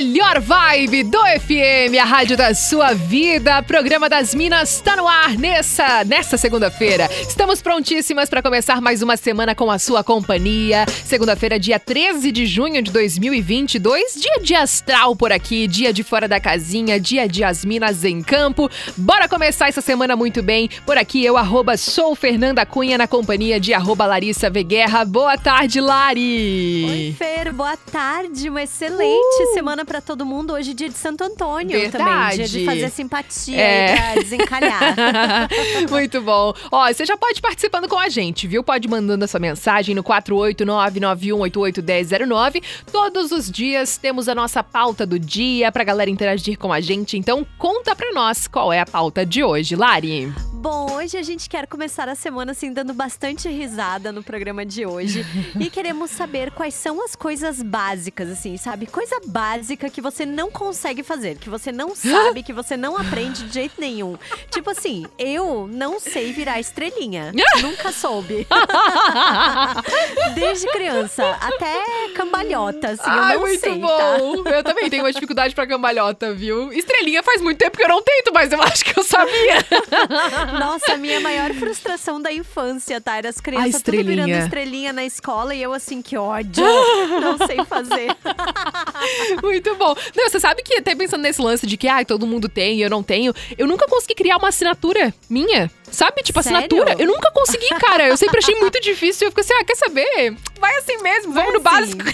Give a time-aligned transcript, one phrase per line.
[0.00, 3.62] Melhor vibe do FM, a rádio da sua vida.
[3.62, 7.06] Programa das Minas está no ar nessa, nessa segunda-feira.
[7.28, 10.86] Estamos prontíssimas para começar mais uma semana com a sua companhia.
[11.04, 16.26] Segunda-feira, dia 13 de junho de 2022, dia de astral por aqui, dia de fora
[16.26, 18.70] da casinha, dia de as Minas em campo.
[18.96, 20.70] Bora começar essa semana muito bem.
[20.86, 25.04] Por aqui eu, arroba, sou Fernanda Cunha, na companhia de arroba Larissa Veguerra.
[25.04, 26.86] Boa tarde, Lari!
[26.88, 29.52] Oi, Fer, boa tarde, uma excelente uh!
[29.52, 30.52] semana para todo mundo.
[30.52, 31.98] Hoje é dia de Santo Antônio Verdade.
[31.98, 32.36] também.
[32.36, 33.96] Dia de fazer simpatia é.
[33.96, 34.94] pra desencalhar.
[35.90, 36.54] Muito bom.
[36.70, 38.62] Ó, você já pode ir participando com a gente, viu?
[38.62, 42.62] Pode mandando a sua mensagem no 489-9188-1009.
[42.92, 47.18] Todos os dias temos a nossa pauta do dia pra galera interagir com a gente.
[47.18, 50.32] Então, conta pra nós qual é a pauta de hoje, Lari.
[51.00, 55.24] Hoje a gente quer começar a semana assim dando bastante risada no programa de hoje
[55.58, 58.86] e queremos saber quais são as coisas básicas assim, sabe?
[58.86, 63.44] Coisa básica que você não consegue fazer, que você não sabe, que você não aprende
[63.44, 64.18] de jeito nenhum.
[64.50, 67.32] Tipo assim, eu não sei virar estrelinha.
[67.62, 68.46] Nunca soube.
[70.34, 74.42] Desde criança, até cambalhota, assim, Ai, eu não muito sei, bom.
[74.42, 74.50] tá?
[74.50, 76.70] Eu também tenho uma dificuldade pra cambalhota, viu?
[76.74, 79.64] Estrelinha faz muito tempo que eu não tento, mas eu acho que eu sabia.
[80.60, 83.16] Nossa, a minha maior frustração da infância, tá?
[83.16, 86.64] Era as crianças tudo virando estrelinha na escola e eu assim, que ódio.
[87.20, 88.16] não sei fazer.
[89.42, 89.94] Muito bom.
[90.16, 92.82] Não, você sabe que até pensando nesse lance de que ah, todo mundo tem e
[92.82, 95.70] eu não tenho, eu nunca consegui criar uma assinatura minha.
[95.90, 96.22] Sabe?
[96.22, 96.56] Tipo, Sério?
[96.58, 96.94] assinatura.
[97.00, 98.06] Eu nunca consegui, cara.
[98.06, 99.26] Eu sempre achei muito difícil.
[99.26, 100.36] Eu fico assim, ah, quer saber?
[100.60, 101.96] Vai assim mesmo, Vai vamos no assim.
[101.96, 102.04] básico.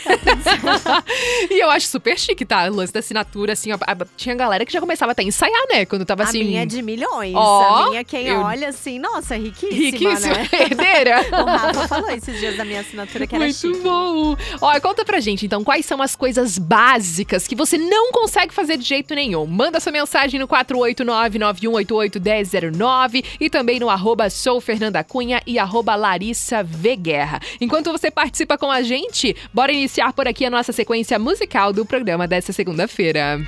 [1.52, 2.64] e eu acho super chique, tá?
[2.70, 5.62] O lance da assinatura, assim, ó, a- tinha galera que já começava até a ensaiar,
[5.70, 5.84] né?
[5.84, 6.42] Quando tava A assim.
[6.42, 7.34] minha é de milhões.
[7.34, 10.48] Ó, a minha, quem eu- olha assim, nossa, riquíssima, Riquíssima, né?
[10.52, 11.26] herdeira.
[11.30, 13.78] O Rafa falou esses dias da minha assinatura que era Muito chique.
[13.80, 14.36] bom.
[14.60, 18.76] Ó, conta pra gente, então, quais são as coisas básicas que você não consegue fazer
[18.76, 19.46] de jeito nenhum?
[19.46, 26.62] Manda sua mensagem no 489-9188-1009 e também no arroba sou Fernanda Cunha e arroba Larissa
[26.62, 26.96] V.
[26.96, 27.40] Guerra.
[27.60, 31.84] Enquanto você participa com a gente, bora iniciar por aqui a nossa sequência musical do
[31.84, 33.40] programa dessa segunda-feira.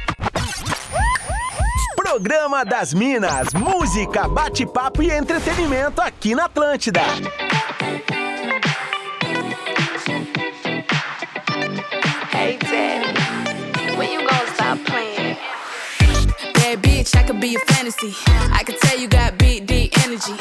[2.11, 7.03] Programa das Minas, música, bate-papo e entretenimento aqui na Atlântida.
[12.33, 15.37] Hey, Daddy, when you gonna stop playing?
[16.55, 18.17] Bad bitch, I could be a fantasy.
[18.55, 20.33] I could tell you got big, deep energy.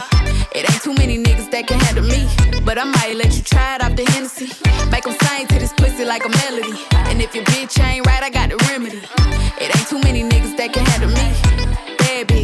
[0.55, 2.29] It ain't too many niggas that can handle me.
[2.63, 4.53] But I might let you try it off the Hennessy.
[4.89, 6.79] Make 'em sing to this pussy like a melody.
[7.09, 9.01] And if your bitch ain't right, I got the remedy.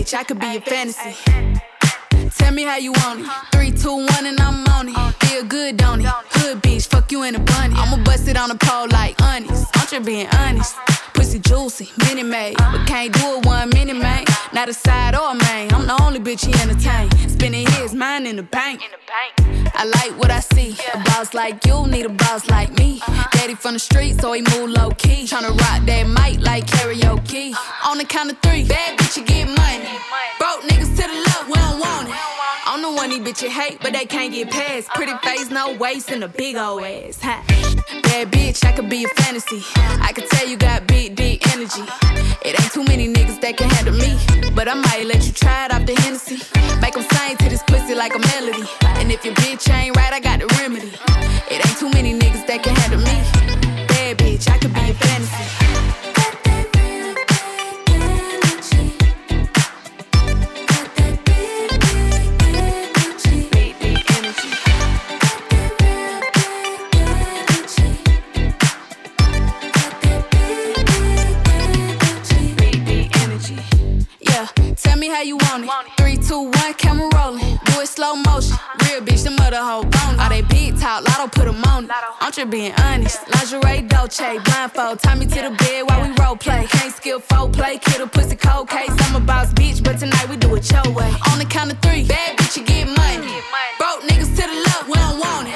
[0.03, 1.15] Bitch, I could be a fantasy.
[2.37, 3.27] Tell me how you want it.
[3.53, 5.13] Three, two, one, and I'm on it.
[5.23, 6.07] Feel good, don't it?
[6.07, 7.75] Hood bitch, fuck you in a bunny.
[7.77, 9.67] I'ma bust it on the pole like honest.
[9.75, 10.75] I'm just being honest.
[11.13, 12.57] Pussy juicy, mini made.
[12.57, 14.25] But can't do it one minute, man.
[14.51, 15.73] Not a side or a main.
[15.73, 17.09] I'm the only bitch he entertain.
[17.29, 18.81] Spending his mind in the bank.
[19.75, 20.75] I like what I see.
[20.93, 23.01] A boss like you need a boss like me.
[23.31, 25.25] Daddy from the street, so he move low key.
[25.25, 27.55] Tryna rock that mic like karaoke.
[27.85, 29.62] On the count of three, bad bitch, you get money.
[33.13, 34.89] One these bitches hate, but they can't get past.
[34.89, 37.21] Pretty face, no waist, and a big old ass.
[37.21, 37.43] Ha.
[38.01, 39.61] Bad bitch, I could be a fantasy.
[40.01, 41.83] I could tell you got big, deep energy.
[42.43, 44.17] It ain't too many niggas that can handle me.
[44.55, 46.41] But I might let you try it off the Hennessy.
[46.81, 48.67] Make 'em sing to this pussy like a melody.
[48.97, 50.91] And if your bitch ain't right, I got the remedy.
[82.19, 83.19] I'm just being honest.
[83.27, 84.99] Lingerie, Dolce, blindfold.
[84.99, 86.65] Tie me to the bed while we role play.
[86.67, 88.89] Can't skill play, kiddo pussy cold case.
[88.89, 91.11] I'm a boss bitch, but tonight we do it your way.
[91.31, 93.27] On the count of three, bad bitch, you get money.
[93.77, 95.53] Broke niggas to the left, we don't want it.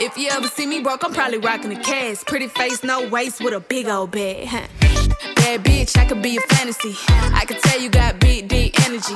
[0.00, 2.24] If you ever see me broke, I'm probably rocking the cash.
[2.24, 4.48] Pretty face, no waist, with a big old bag.
[5.36, 6.96] Bad bitch, I could be a fantasy.
[7.08, 9.14] I could tell you got big, deep energy.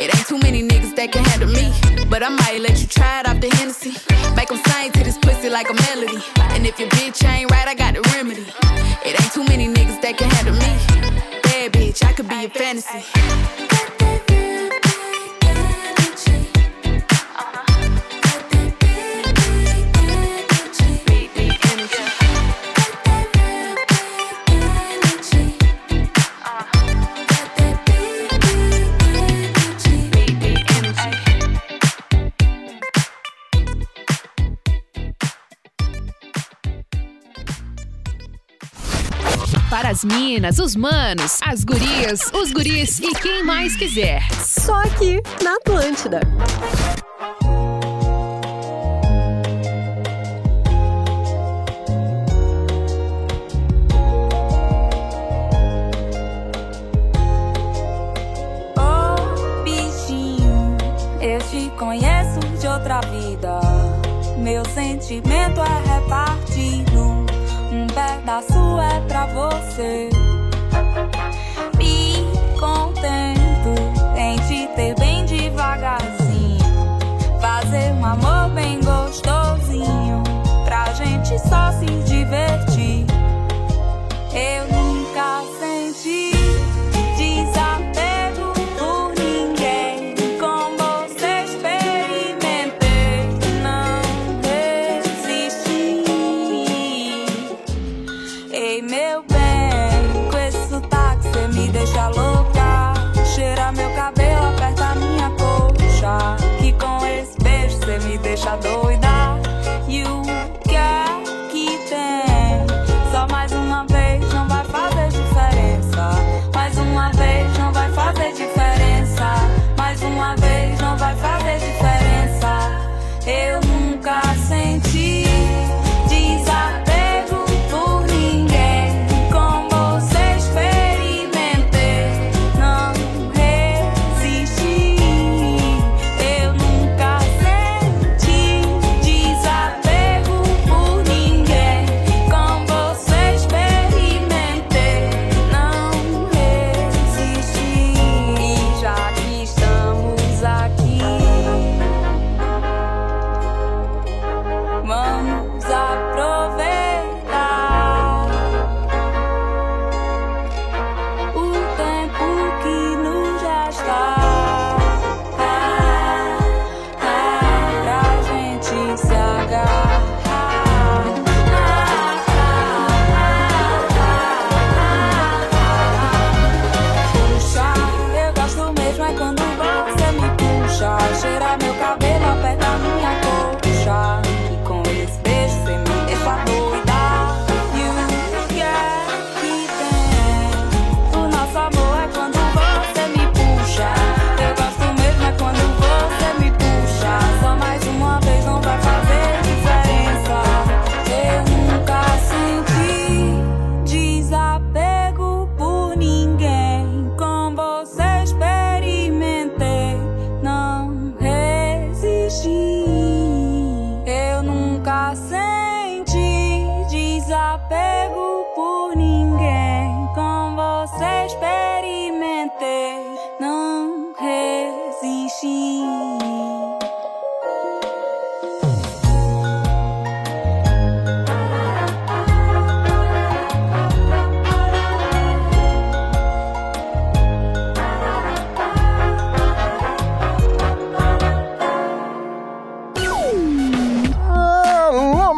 [0.00, 1.70] It ain't too many niggas that can handle me.
[2.08, 3.94] But I might let you try it off the Hennessy.
[4.34, 6.22] Make 'em sing to this pussy like a melody.
[6.54, 8.46] And if your bitch ain't right, I got the remedy.
[9.04, 11.40] It ain't too many niggas that can handle me.
[11.42, 13.17] Bad bitch, I could be a fantasy.
[39.70, 44.22] Para as minas, os manos, as gurias, os guris e quem mais quiser.
[44.42, 46.20] Só aqui na Atlântida.
[69.18, 70.08] Pra você.
[71.76, 72.14] Me
[72.60, 73.74] contento
[74.16, 76.58] em te ter bem devagarzinho.
[77.40, 80.22] Fazer um amor bem gostosinho.
[80.64, 81.97] Pra gente só se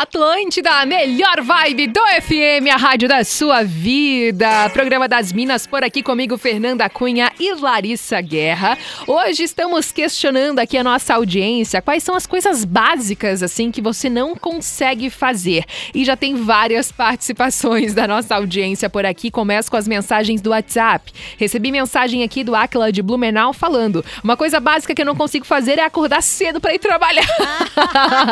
[0.00, 4.68] Atlântida, a melhor vibe do FM, a rádio da sua vida.
[4.70, 8.76] Programa das Minas por aqui comigo, Fernanda Cunha e Larissa Guerra.
[9.06, 14.10] Hoje estamos questionando aqui a nossa audiência quais são as coisas básicas assim que você
[14.10, 15.64] não consegue fazer.
[15.94, 19.30] E já tem várias participações da nossa audiência por aqui.
[19.30, 21.12] Começo com as mensagens do WhatsApp.
[21.38, 25.46] Recebi mensagem aqui do Aquila de Blumenau falando: "Uma coisa básica que eu não consigo
[25.46, 27.28] fazer é acordar cedo para ir trabalhar".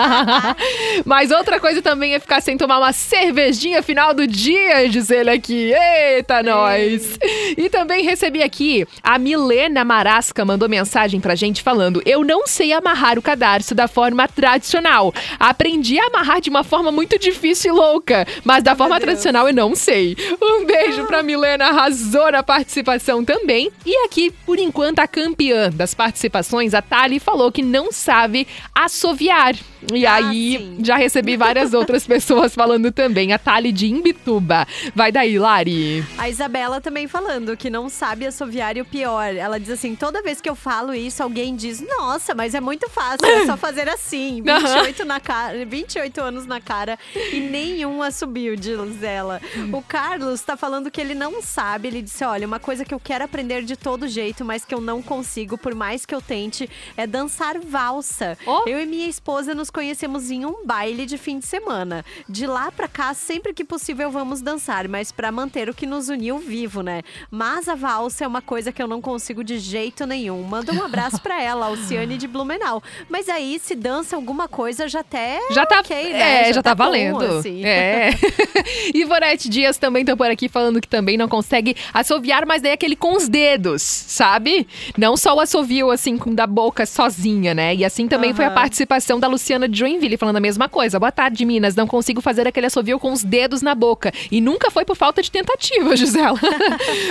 [1.06, 5.30] Mas outra coisa também é ficar sem tomar uma cervejinha final do dia, diz ele
[5.30, 5.72] aqui.
[5.72, 7.18] Eita, nós!
[7.56, 12.72] E também recebi aqui a Milena Marasca mandou mensagem pra gente falando: Eu não sei
[12.72, 15.12] amarrar o cadarço da forma tradicional.
[15.38, 19.54] Aprendi a amarrar de uma forma muito difícil e louca, mas da forma tradicional eu
[19.54, 20.16] não sei.
[20.40, 23.70] Um beijo pra Milena, arrasou na participação também.
[23.84, 29.54] E aqui, por enquanto, a campeã das participações, a Thali, falou que não sabe assoviar.
[29.92, 30.78] E Ah, aí, sim.
[30.84, 33.32] já recebi várias outras pessoas falando também.
[33.32, 34.66] A Thali de Imbituba.
[34.94, 36.04] Vai daí, Lari.
[36.16, 39.34] A Isabela também falando que não sabe assoviar e o pior.
[39.34, 42.88] Ela diz assim: toda vez que eu falo isso, alguém diz: Nossa, mas é muito
[42.88, 44.40] fácil, é só fazer assim.
[44.46, 46.96] 28, na cara, 28 anos na cara
[47.32, 49.40] e nenhum assobio, diz ela.
[49.72, 51.88] O Carlos tá falando que ele não sabe.
[51.88, 54.80] Ele disse: Olha, uma coisa que eu quero aprender de todo jeito, mas que eu
[54.80, 58.38] não consigo, por mais que eu tente, é dançar valsa.
[58.46, 58.62] Oh.
[58.66, 62.04] Eu e minha esposa nos conhecemos em um baile de fim de semana.
[62.28, 66.08] De lá pra cá, sempre que possível, vamos dançar, mas pra manter o que nos
[66.08, 67.02] uniu vivo, né?
[67.30, 70.42] Mas a valsa é uma coisa que eu não consigo de jeito nenhum.
[70.42, 72.82] Manda um abraço pra ela, Alciane de Blumenau.
[73.08, 75.38] Mas aí, se dança alguma coisa, já até.
[75.50, 76.48] Já tá, ok, né?
[76.48, 77.22] é, já, tá, bom, valendo.
[77.38, 77.64] assim.
[77.64, 78.10] É.
[78.94, 82.96] Ivonete Dias também tá por aqui falando que também não consegue assoviar, mas daí aquele
[82.96, 84.66] com os dedos, sabe?
[84.98, 87.74] Não só o assovio assim com da boca sozinha, né?
[87.74, 90.98] E assim também foi a participação da Luciana de Joinville falando a mesma coisa.
[90.98, 91.76] Boa tarde, Minas.
[91.76, 94.12] Não consigo fazer aquele assovio com os dedos na boca.
[94.30, 96.38] E nunca foi por falta de tentativa, Gisela.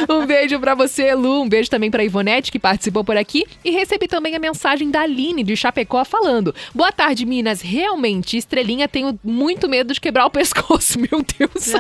[0.10, 1.44] um beijo pra você, Lu.
[1.44, 3.46] Um beijo também pra Ivonete, que participou por aqui.
[3.64, 7.62] E recebi também a mensagem da Aline de Chapecó falando: Boa tarde, Minas.
[7.62, 11.00] Realmente, estrelinha, tenho muito medo de quebrar o pescoço.
[11.00, 11.72] Meu Deus.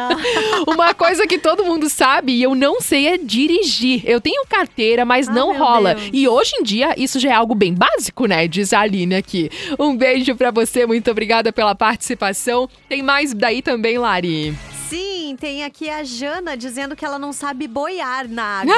[0.68, 4.04] Uma coisa que todo mundo sabe e eu não sei é dirigir.
[4.06, 5.96] Eu tenho carteira, mas Ah, não rola.
[5.96, 6.10] Deus.
[6.14, 8.48] E hoje em dia, isso já é algo bem básico, né?
[8.48, 9.50] Diz a Aline aqui.
[9.80, 12.11] Um beijo pra você, muito obrigada pela participação.
[12.88, 14.56] Tem mais daí também, Lari.
[15.32, 18.74] Sim, tem aqui a Jana dizendo que ela não sabe boiar na água.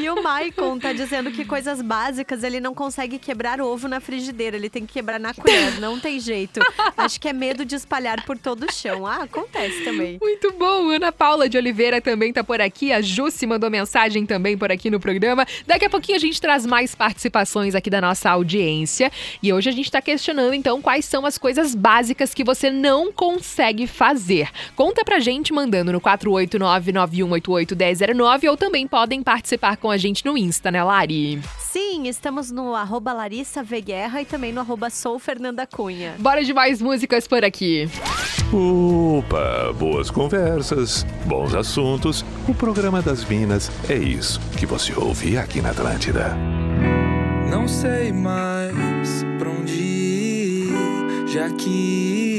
[0.00, 4.56] e o Maicon tá dizendo que coisas básicas ele não consegue quebrar ovo na frigideira,
[4.56, 6.60] ele tem que quebrar na colher, não tem jeito.
[6.96, 9.06] Acho que é medo de espalhar por todo o chão.
[9.06, 10.18] Ah, acontece também.
[10.22, 12.92] Muito bom, Ana Paula de Oliveira também tá por aqui.
[12.92, 15.44] A Jussi mandou mensagem também por aqui no programa.
[15.66, 19.10] Daqui a pouquinho a gente traz mais participações aqui da nossa audiência.
[19.42, 23.12] E hoje a gente tá questionando então quais são as coisas básicas que você não
[23.12, 24.48] consegue fazer.
[24.74, 30.70] Conta pra gente mandando no 489-9188-1009 ou também podem participar com a gente no Insta,
[30.70, 31.40] né, Lari?
[31.58, 36.14] Sim, estamos no arroba Larissa V Guerra e também no arroba Sou Fernanda Cunha.
[36.18, 37.88] Bora de mais músicas por aqui.
[38.52, 42.24] Opa, boas conversas, bons assuntos.
[42.48, 46.36] O programa das Minas é isso que você ouve aqui na Atlântida.
[47.48, 50.72] Não sei mais pra onde ir,
[51.28, 52.29] já que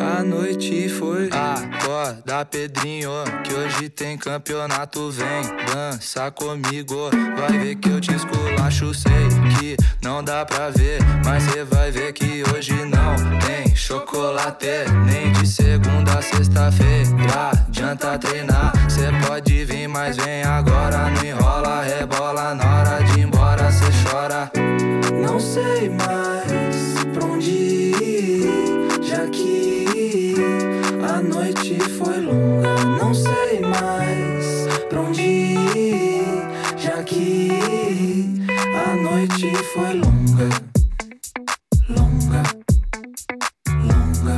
[0.00, 1.28] a noite foi.
[1.30, 3.10] Acorda, Pedrinho,
[3.44, 5.10] que hoje tem campeonato.
[5.10, 8.94] Vem dança comigo, vai ver que eu te esculacho.
[8.94, 14.66] Sei que não dá pra ver, mas cê vai ver que hoje não tem chocolate.
[15.06, 18.72] Nem de segunda a sexta-feira, adianta treinar.
[18.90, 21.10] Cê pode vir, mas vem agora.
[21.10, 24.50] Não enrola, rebola na hora de ir embora, cê chora.
[25.20, 27.75] Não sei mais pra onde ir,
[31.56, 32.84] noite foi longa.
[32.98, 36.24] Não sei mais pra onde ir,
[36.76, 37.50] já que
[38.74, 40.48] a noite foi longa.
[41.88, 42.42] Longa,
[43.80, 44.36] longa.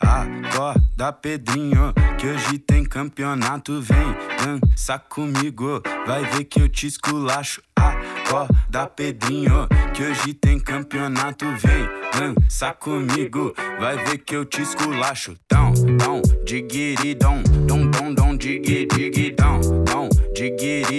[0.00, 3.80] Acorda, Pedrinho, que hoje tem campeonato.
[3.80, 7.62] Vem dança comigo, vai ver que eu te esculacho.
[7.76, 11.46] Acorda, Pedrinho, que hoje tem campeonato.
[11.56, 15.36] Vem dança comigo, vai ver que eu te esculacho.
[15.50, 20.08] Dão, dão, digiri, dom, dom, dom, dom, digi, digi, dom, dom,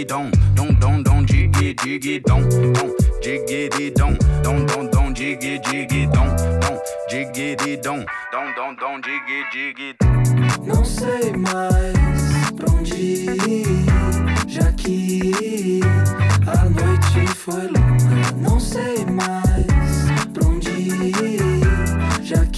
[0.07, 2.41] dom, dom, dom, dom, digi, digi, dom,
[3.21, 6.35] digiri, dom, dom, dom, dom, digi, digi, dom,
[7.09, 9.95] digiri, dom, dom, dom, dom, digi, digi,
[10.65, 13.85] Não sei mais pra onde ir,
[14.47, 15.79] já que
[16.47, 18.31] a noite foi longa.
[18.37, 19.72] Não sei mais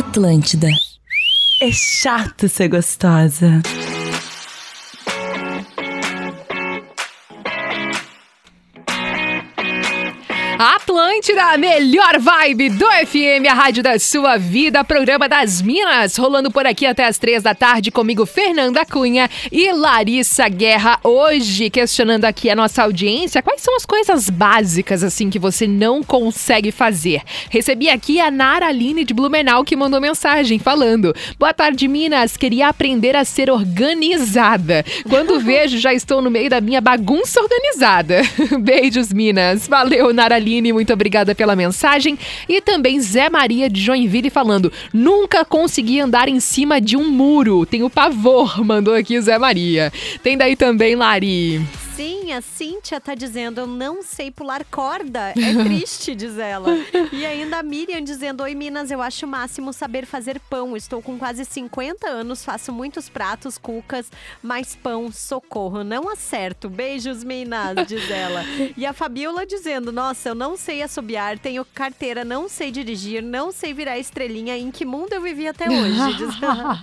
[0.00, 0.68] Atlântida.
[1.60, 3.60] É chato ser gostosa.
[10.58, 16.18] Ah, Atlântida, a melhor vibe do FM, a rádio da sua vida, programa das Minas,
[16.18, 21.00] rolando por aqui até as três da tarde, comigo Fernanda Cunha e Larissa Guerra.
[21.02, 26.02] Hoje, questionando aqui a nossa audiência, quais são as coisas básicas, assim, que você não
[26.02, 27.22] consegue fazer?
[27.48, 32.68] Recebi aqui a Nara Aline de Blumenau, que mandou mensagem falando: Boa tarde, Minas, queria
[32.68, 34.84] aprender a ser organizada.
[35.08, 38.20] Quando vejo, já estou no meio da minha bagunça organizada.
[38.60, 39.66] Beijos, Minas.
[39.66, 42.18] Valeu, Nara Aline, muito muito obrigada pela mensagem.
[42.48, 47.64] E também Zé Maria de Joinville falando: nunca consegui andar em cima de um muro.
[47.64, 49.92] Tenho pavor, mandou aqui Zé Maria.
[50.22, 51.60] Tem daí também, Lari.
[52.00, 55.34] Sim, a Cíntia tá dizendo, eu não sei pular corda.
[55.36, 56.70] É triste, diz ela.
[57.12, 60.74] E ainda a Miriam dizendo, oi Minas, eu acho o máximo saber fazer pão.
[60.74, 64.10] Estou com quase 50 anos, faço muitos pratos, cucas,
[64.42, 66.70] mas pão, socorro, não acerto.
[66.70, 68.46] Beijos, Minas, diz ela.
[68.78, 73.52] E a Fabiola dizendo, nossa, eu não sei assobiar, tenho carteira, não sei dirigir, não
[73.52, 74.56] sei virar estrelinha.
[74.56, 76.16] Em que mundo eu vivi até hoje?
[76.16, 76.80] Diz ela.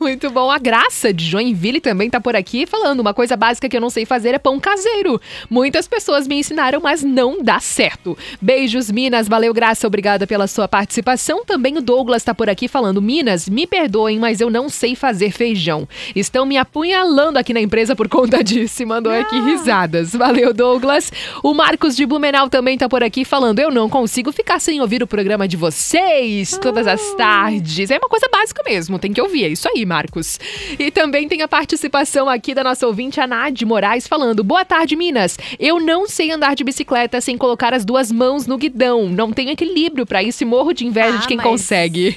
[0.00, 0.52] Muito bom.
[0.52, 3.00] A Graça de Joinville também tá por aqui falando.
[3.00, 5.20] Uma coisa básica que eu não sei fazer é pão caseiro.
[5.50, 8.16] Muitas pessoas me ensinaram, mas não dá certo.
[8.40, 9.28] Beijos, Minas.
[9.28, 9.86] Valeu, Graça.
[9.86, 11.44] Obrigada pela sua participação.
[11.44, 13.02] Também o Douglas tá por aqui falando.
[13.02, 15.88] Minas, me perdoem, mas eu não sei fazer feijão.
[16.14, 18.82] Estão me apunhalando aqui na empresa por conta disso.
[18.82, 20.12] E Mandou aqui risadas.
[20.14, 21.10] Valeu, Douglas.
[21.42, 23.58] O Marcos de Blumenau também tá por aqui falando.
[23.58, 27.90] Eu não consigo ficar sem ouvir o programa de vocês todas as tardes.
[27.90, 28.98] É uma coisa básica mesmo.
[28.98, 29.44] Tem que ouvir.
[29.44, 30.38] É isso aí, Marcos.
[30.78, 34.96] E também tem a participação aqui da nossa ouvinte, a Nade Moraes, falando: Boa tarde,
[34.96, 35.38] Minas.
[35.58, 39.08] Eu não sei andar de bicicleta sem colocar as duas mãos no guidão.
[39.08, 42.16] Não tenho equilíbrio pra isso e morro de inveja Ah, de quem mas consegue.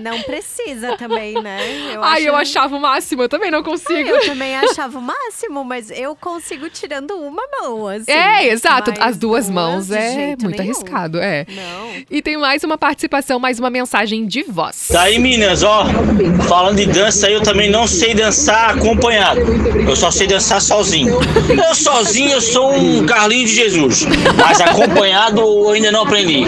[0.00, 1.58] Não precisa também, né?
[1.94, 4.08] Eu Ai, acho- eu achava o máximo, eu também não consigo.
[4.08, 8.10] Eu também achava o máximo, mas eu consigo tirando uma mão, assim.
[8.10, 8.90] É, exato.
[8.90, 10.62] Mas As duas mãos de é muito nenhum.
[10.62, 11.46] arriscado, é.
[11.48, 11.90] Não.
[12.10, 14.88] E tem mais uma participação, mais uma mensagem de voz.
[14.88, 15.86] Tá aí, Minas, ó.
[16.48, 19.40] Falando de dança eu também não sei dançar acompanhado.
[19.88, 21.18] Eu só sei dançar sozinho.
[21.56, 24.04] Eu sozinho sou um Carlinho de Jesus.
[24.36, 26.44] Mas acompanhado eu ainda não aprendi.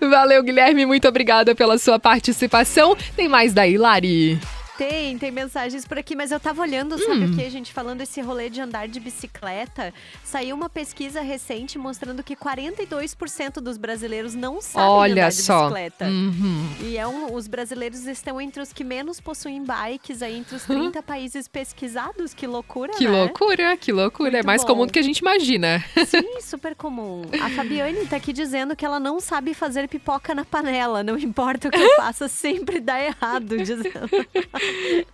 [0.00, 0.86] Valeu, Guilherme.
[0.86, 2.96] Muito obrigada pela sua participação.
[3.16, 4.38] Tem mais daí, Lari.
[4.78, 7.32] Tem, tem mensagens por aqui, mas eu tava olhando, sabe Hum.
[7.32, 7.72] o que, gente?
[7.72, 9.92] Falando esse rolê de andar de bicicleta.
[10.22, 15.62] Saiu uma pesquisa recente mostrando que 42% dos brasileiros não sabem Olha andar de só.
[15.62, 16.04] bicicleta.
[16.04, 16.68] Uhum.
[16.80, 20.62] E é um, os brasileiros estão entre os que menos possuem bikes, aí entre os
[20.62, 22.32] 30 países pesquisados.
[22.32, 23.10] Que loucura, Que né?
[23.10, 24.28] loucura, que loucura.
[24.28, 24.68] é Muito mais bom.
[24.68, 25.84] comum do que a gente imagina.
[26.06, 27.22] Sim, super comum.
[27.42, 31.02] A Fabiane tá aqui dizendo que ela não sabe fazer pipoca na panela.
[31.02, 33.56] Não importa o que eu faça, sempre dá errado.
[33.58, 34.08] Diz ela.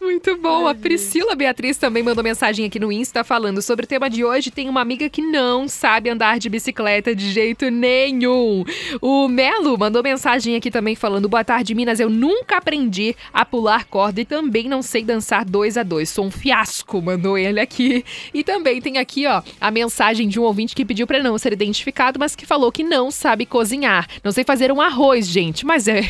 [0.01, 0.67] Muito bom.
[0.67, 4.51] A Priscila Beatriz também mandou mensagem aqui no Insta falando sobre o tema de hoje.
[4.51, 8.65] Tem uma amiga que não sabe andar de bicicleta de jeito nenhum.
[9.01, 12.01] O Melo mandou mensagem aqui também falando: Boa tarde, Minas.
[12.01, 16.11] Eu nunca aprendi a pular corda e também não sei dançar dois a dois.
[16.11, 18.05] Sou um fiasco, mandou ele aqui.
[18.33, 21.53] E também tem aqui, ó, a mensagem de um ouvinte que pediu pra não ser
[21.53, 24.09] identificado, mas que falou que não sabe cozinhar.
[24.23, 26.01] Não sei fazer um arroz, gente, mas é.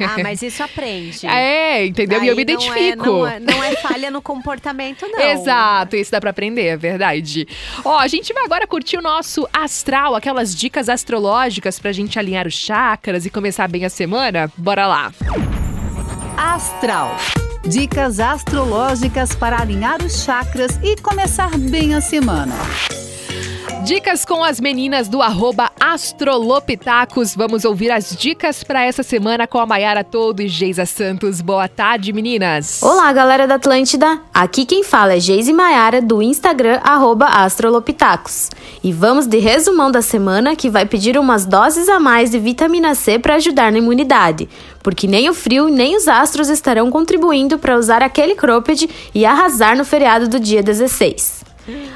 [0.00, 1.26] Ah, mas isso aprende.
[1.26, 2.22] É, entendeu?
[2.22, 2.96] E eu me Aí não é-.
[2.96, 5.20] Não é, não é falha no comportamento, não.
[5.20, 7.46] Exato, isso dá pra aprender, é verdade.
[7.84, 12.46] Ó, a gente vai agora curtir o nosso astral, aquelas dicas astrológicas pra gente alinhar
[12.46, 14.50] os chakras e começar bem a semana.
[14.56, 15.12] Bora lá.
[16.36, 17.16] Astral.
[17.66, 22.54] Dicas astrológicas para alinhar os chakras e começar bem a semana.
[23.84, 27.34] Dicas com as meninas do arroba Astrolopitacos.
[27.34, 31.40] Vamos ouvir as dicas pra essa semana com a Maiara Todo e Geisa Santos.
[31.40, 32.82] Boa tarde, meninas.
[32.82, 34.20] Olá, galera da Atlântida!
[34.34, 38.50] Aqui quem fala é Geise Maiara, do Instagram, arroba Astrolopitacos.
[38.84, 42.94] E vamos de resumão da semana, que vai pedir umas doses a mais de vitamina
[42.94, 44.46] C para ajudar na imunidade.
[44.82, 49.74] Porque nem o frio nem os astros estarão contribuindo para usar aquele cropped e arrasar
[49.74, 51.49] no feriado do dia 16.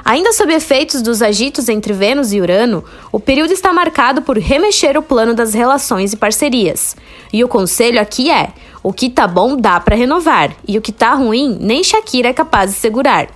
[0.05, 4.97] Ainda sob efeitos dos agitos entre Vênus e Urano, o período está marcado por remexer
[4.97, 6.97] o plano das relações e parcerias.
[7.33, 8.51] E o conselho aqui é:
[8.83, 12.33] o que tá bom dá para renovar, e o que tá ruim nem Shakira é
[12.33, 13.29] capaz de segurar.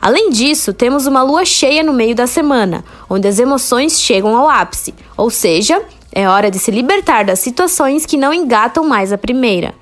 [0.00, 4.48] Além disso, temos uma lua cheia no meio da semana, onde as emoções chegam ao
[4.48, 9.18] ápice, ou seja, é hora de se libertar das situações que não engatam mais a
[9.18, 9.74] primeira.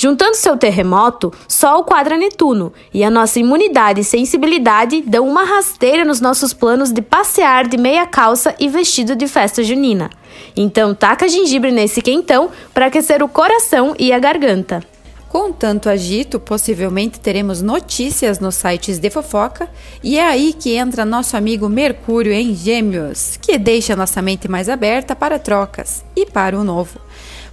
[0.00, 6.04] Juntando seu terremoto, Sol quadra Netuno e a nossa imunidade e sensibilidade dão uma rasteira
[6.04, 10.08] nos nossos planos de passear de meia calça e vestido de festa junina.
[10.56, 14.84] Então taca gengibre nesse quentão para aquecer o coração e a garganta.
[15.28, 19.68] Com tanto agito, possivelmente teremos notícias nos sites de fofoca,
[20.02, 24.68] e é aí que entra nosso amigo Mercúrio em Gêmeos, que deixa nossa mente mais
[24.68, 27.00] aberta para trocas e para o novo.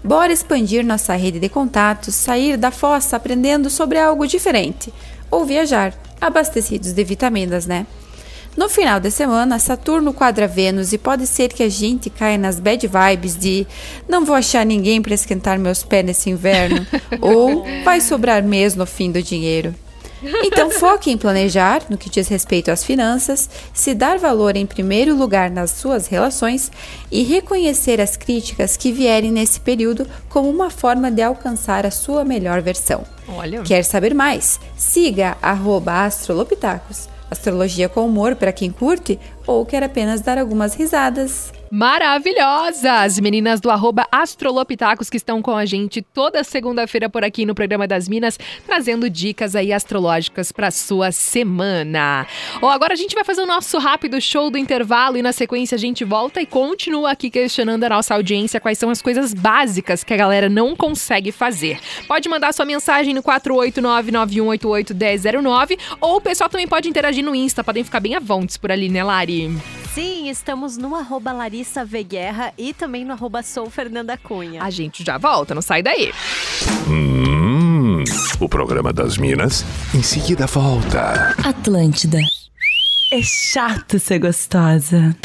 [0.05, 4.93] Bora expandir nossa rede de contatos, sair da fossa aprendendo sobre algo diferente,
[5.31, 7.87] ou viajar, abastecidos de vitaminas, né?
[8.55, 12.59] No final de semana, Saturno quadra Vênus e pode ser que a gente caia nas
[12.59, 13.65] bad vibes de
[14.07, 16.85] não vou achar ninguém para esquentar meus pés nesse inverno
[17.19, 19.73] ou vai sobrar mesmo no fim do dinheiro.
[20.43, 25.15] Então foque em planejar no que diz respeito às finanças, se dar valor em primeiro
[25.15, 26.71] lugar nas suas relações
[27.11, 32.23] e reconhecer as críticas que vierem nesse período como uma forma de alcançar a sua
[32.23, 33.03] melhor versão.
[33.27, 33.61] Olha.
[33.61, 34.59] Quer saber mais?
[34.77, 41.51] Siga arroba astrolopitacos Astrologia com humor para quem curte ou quer apenas dar algumas risadas.
[41.71, 43.19] Maravilhosas!
[43.19, 47.87] Meninas do arroba Astrolopitacos que estão com a gente toda segunda-feira por aqui no programa
[47.87, 52.25] das Minas, trazendo dicas aí astrológicas para sua semana.
[52.61, 55.75] Ó, agora a gente vai fazer o nosso rápido show do intervalo e na sequência
[55.75, 60.01] a gente volta e continua aqui questionando a nossa audiência quais são as coisas básicas
[60.03, 61.79] que a galera não consegue fazer.
[62.07, 67.83] Pode mandar sua mensagem no 48991881009 ou o pessoal também pode interagir no Insta, podem
[67.83, 69.34] ficar bem avontes por ali, né, Lari?
[69.93, 74.61] Sim, estamos no arroba Larissa V Guerra e também no arroba Sou Fernanda Cunha.
[74.61, 76.11] A gente já volta, não sai daí.
[76.87, 78.03] Hum,
[78.39, 81.35] o programa das Minas em seguida volta.
[81.43, 82.19] Atlântida.
[83.11, 85.15] É chato ser gostosa.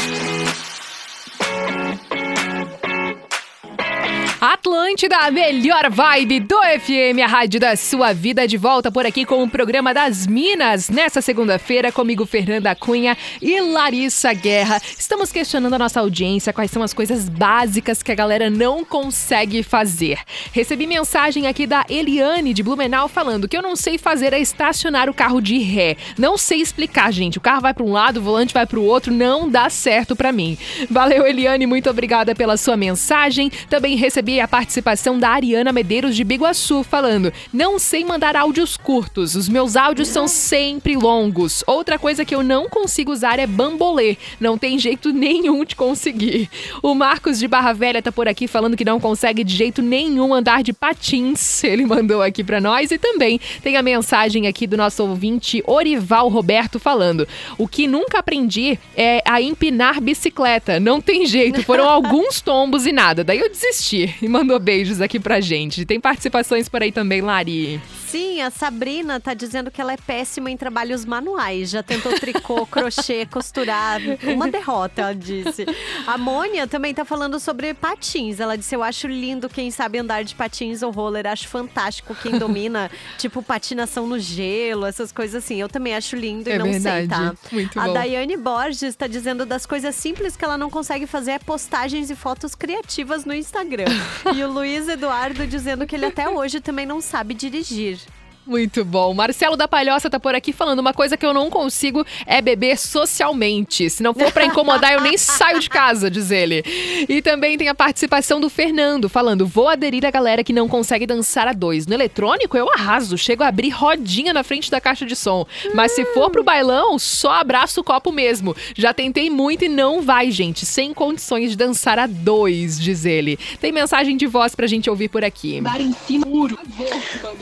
[4.61, 9.25] Atlântida, a melhor vibe do FM, a rádio da sua vida, de volta por aqui
[9.25, 10.87] com o programa das Minas.
[10.87, 14.79] Nessa segunda-feira, comigo, Fernanda Cunha e Larissa Guerra.
[14.95, 19.63] Estamos questionando a nossa audiência quais são as coisas básicas que a galera não consegue
[19.63, 20.19] fazer.
[20.53, 25.09] Recebi mensagem aqui da Eliane de Blumenau falando que eu não sei fazer é estacionar
[25.09, 25.97] o carro de ré.
[26.19, 27.39] Não sei explicar, gente.
[27.39, 30.15] O carro vai para um lado, o volante vai para o outro, não dá certo
[30.15, 30.55] para mim.
[30.87, 33.51] Valeu, Eliane, muito obrigada pela sua mensagem.
[33.67, 39.33] Também recebi a participação da Ariana Medeiros de Biguaçu falando: "Não sei mandar áudios curtos.
[39.33, 41.63] Os meus áudios são sempre longos.
[41.65, 44.17] Outra coisa que eu não consigo usar é bambolê.
[44.41, 46.49] Não tem jeito nenhum de conseguir."
[46.83, 50.33] O Marcos de Barra Velha tá por aqui falando que não consegue de jeito nenhum
[50.33, 51.63] andar de patins.
[51.63, 56.27] Ele mandou aqui para nós e também tem a mensagem aqui do nosso ouvinte Orival
[56.27, 57.25] Roberto falando:
[57.57, 60.77] "O que nunca aprendi é a empinar bicicleta.
[60.77, 61.63] Não tem jeito.
[61.63, 63.23] Foram alguns tombos e nada.
[63.23, 65.85] Daí eu desisti e mandou beijos aqui pra gente.
[65.85, 67.79] Tem participações por aí também, Lari.
[68.07, 71.69] Sim, a Sabrina tá dizendo que ela é péssima em trabalhos manuais.
[71.69, 74.01] Já tentou tricô, crochê, costurar.
[74.23, 75.65] Uma derrota, ela disse.
[76.05, 78.39] A Mônia também tá falando sobre patins.
[78.39, 81.25] Ela disse: Eu acho lindo quem sabe andar de patins ou roller.
[81.27, 85.61] Acho fantástico quem domina, tipo, patinação no gelo, essas coisas assim.
[85.61, 87.07] Eu também acho lindo e É não sei, verdade.
[87.07, 87.35] tá?
[87.51, 87.93] Muito a bom.
[87.93, 92.15] Daiane Borges tá dizendo das coisas simples que ela não consegue fazer é postagens e
[92.15, 93.85] fotos criativas no Instagram.
[94.35, 97.99] e o Luiz Eduardo dizendo que ele até hoje também não sabe dirigir.
[98.45, 99.13] Muito bom.
[99.13, 102.77] Marcelo da Palhoça tá por aqui falando uma coisa que eu não consigo é beber
[102.77, 103.89] socialmente.
[103.89, 106.63] Se não for pra incomodar, eu nem saio de casa, diz ele.
[107.07, 111.05] E também tem a participação do Fernando falando: "Vou aderir a galera que não consegue
[111.05, 111.85] dançar a dois.
[111.85, 115.45] No eletrônico eu arraso, chego a abrir rodinha na frente da caixa de som.
[115.75, 118.55] Mas se for pro bailão, só abraço o copo mesmo.
[118.75, 123.37] Já tentei muito e não vai, gente, sem condições de dançar a dois", diz ele.
[123.59, 125.61] Tem mensagem de voz pra gente ouvir por aqui.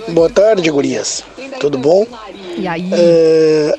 [0.09, 0.69] Boa tarde,
[1.59, 2.05] Tudo bom?
[2.57, 2.89] E aí?
[2.91, 3.73] É,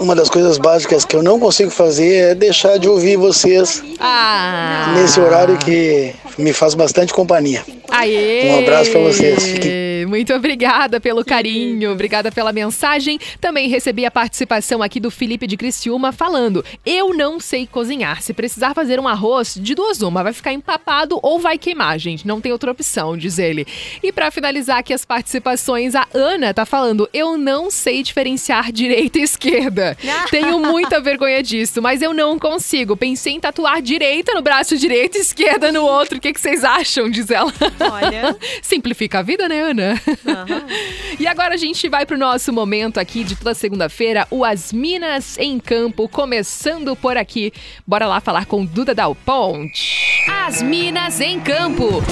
[0.00, 4.92] uma das coisas básicas que eu não consigo fazer é deixar de ouvir vocês Ah!
[4.96, 7.64] nesse horário que me faz bastante companhia.
[7.90, 8.50] Aê!
[8.50, 9.42] Um abraço pra vocês.
[9.42, 13.18] Fiquem- Muito obrigada pelo carinho, obrigada pela mensagem.
[13.40, 18.22] Também recebi a participação aqui do Felipe de Criciúma falando: Eu não sei cozinhar.
[18.22, 22.26] Se precisar fazer um arroz, de duas uma, vai ficar empapado ou vai queimar, gente.
[22.26, 23.66] Não tem outra opção, diz ele.
[24.02, 29.18] E pra finalizar aqui as participações, a Ana tá falando: Eu não sei diferenciar direita
[29.18, 29.96] e esquerda.
[30.30, 32.96] Tenho muita vergonha disso, mas eu não consigo.
[32.96, 36.18] Pensei em tatuar direita no braço direito e esquerda no outro.
[36.18, 37.10] O que, que vocês acham?
[37.10, 37.52] Diz ela.
[37.80, 38.36] Olha.
[38.62, 39.97] Simplifica a vida, né, Ana?
[41.18, 45.36] E agora a gente vai pro nosso momento aqui de toda segunda-feira, o As Minas
[45.36, 47.52] em Campo, começando por aqui.
[47.84, 50.22] Bora lá falar com Duda Dal Ponte.
[50.28, 52.02] As Minas em Campo.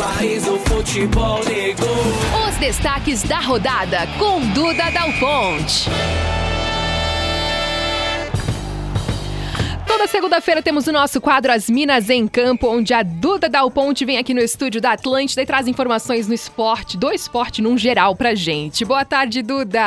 [2.48, 5.88] Os destaques da rodada com Duda Dal Ponte.
[9.86, 14.04] Toda segunda-feira temos o nosso quadro As Minas em Campo, onde a Duda Dal Ponte
[14.04, 18.14] vem aqui no estúdio da Atlântida e traz informações no esporte, do esporte num geral
[18.16, 18.84] pra gente.
[18.84, 19.80] Boa tarde, Duda.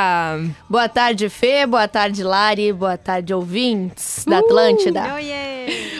[0.68, 1.66] Boa tarde, Fê.
[1.66, 2.72] Boa tarde, Lari.
[2.72, 5.02] Boa tarde, ouvintes da Atlântida.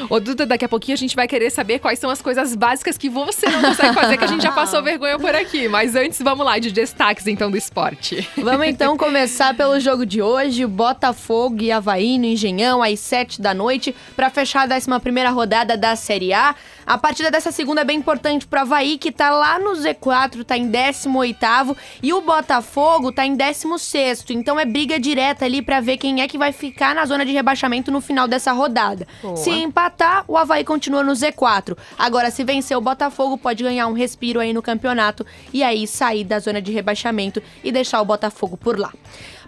[0.09, 2.99] Ô, Duda, daqui a pouquinho a gente vai querer saber quais são as coisas básicas
[2.99, 5.69] que você não consegue fazer, que a gente já passou vergonha por aqui.
[5.69, 8.29] Mas antes, vamos lá, de destaques então do esporte.
[8.37, 13.55] Vamos então começar pelo jogo de hoje, Botafogo e Havaí no Engenhão, às 7 da
[13.55, 16.55] noite, para fechar a 11ª rodada da Série A.
[16.87, 20.57] A partida dessa segunda é bem importante para Havaí, que tá lá no Z4, tá
[20.57, 24.31] em 18º, e o Botafogo tá em 16º.
[24.31, 27.33] Então é briga direta ali para ver quem é que vai ficar na zona de
[27.33, 29.07] rebaixamento no final dessa rodada.
[29.23, 29.37] Boa.
[29.37, 31.77] Se empatar, o Havaí continua no Z4.
[31.99, 36.25] Agora, se vencer o Botafogo, pode ganhar um respiro aí no campeonato e aí sair
[36.25, 38.93] da zona de rebaixamento e deixar o Botafogo por lá.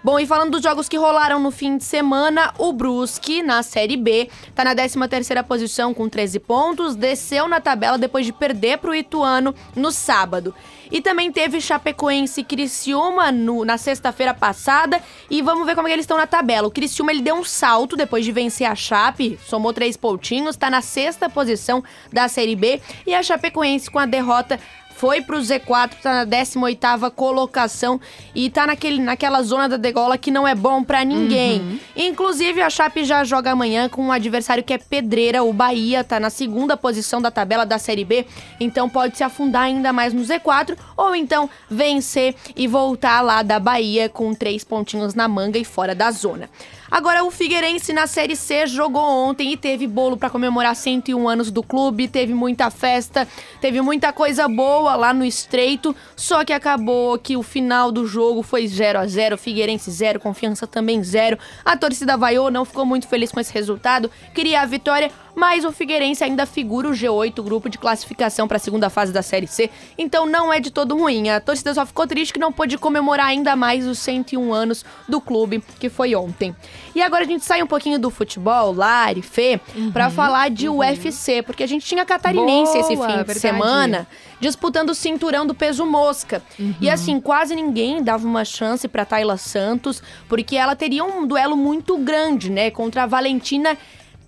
[0.03, 3.95] Bom, e falando dos jogos que rolaram no fim de semana, o Brusque, na Série
[3.95, 8.93] B, tá na 13ª posição com 13 pontos, desceu na tabela depois de perder pro
[8.93, 10.53] Ituano no sábado.
[10.91, 15.01] E também teve Chapecoense e Criciúma no- na sexta-feira passada.
[15.29, 16.67] E vamos ver como é que eles estão na tabela.
[16.67, 20.69] O Criciúma ele deu um salto depois de vencer a Chape, somou três pontinhos, tá
[20.69, 22.81] na sexta posição da Série B.
[23.07, 24.59] E a Chapecoense com a derrota
[25.03, 27.99] foi pro Z4, tá na 18ª colocação
[28.33, 31.81] e tá naquele, naquela zona da degola que não é bom pra ninguém.
[31.93, 36.21] Inclusive, a Chape já joga amanhã com um adversário que é Pedreira, o Bahia, tá
[36.21, 38.25] na segunda posição da tabela da Série B,
[38.61, 43.59] então pode se afundar ainda mais no Z4 ou então vencer e voltar lá da
[43.59, 46.49] Bahia com três pontinhos na manga e fora da zona.
[46.93, 51.49] Agora, o Figueirense na Série C jogou ontem e teve bolo pra comemorar 101 anos
[51.49, 53.27] do clube, teve muita festa,
[53.59, 58.43] teve muita coisa boa lá no Estreito, só que acabou que o final do jogo
[58.43, 61.39] foi 0 a 0 Figueirense 0, Confiança também 0.
[61.65, 65.71] A torcida vaiou, não ficou muito feliz com esse resultado, queria a vitória, mas o
[65.71, 69.47] Figueirense ainda figura o G8, o grupo de classificação para a segunda fase da Série
[69.47, 71.29] C, então não é de todo ruim.
[71.29, 75.19] A torcida só ficou triste que não pôde comemorar ainda mais os 101 anos do
[75.19, 76.55] clube, que foi ontem.
[76.95, 79.59] E agora a gente sai um pouquinho do futebol, Lari, Fê,
[79.91, 83.39] pra falar de UFC, porque a gente tinha catarinense esse Boa, fim de verdade.
[83.39, 84.07] semana
[84.39, 86.41] disputando o cinturão do peso mosca.
[86.59, 86.91] E Uhum.
[86.93, 91.97] assim, quase ninguém dava uma chance pra Tayla Santos, porque ela teria um duelo muito
[91.97, 93.77] grande, né, contra a Valentina.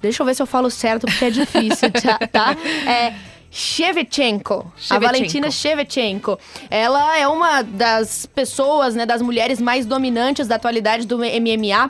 [0.02, 2.20] Deixa eu ver se eu falo certo, porque é difícil, tá?
[2.28, 2.56] tá?
[2.88, 3.14] É
[3.56, 4.70] Shevchenko.
[4.90, 5.00] A.
[5.00, 6.38] Valentina Shevchenko.
[6.70, 11.90] Ela é uma das pessoas, né, das mulheres mais dominantes da atualidade do MMA.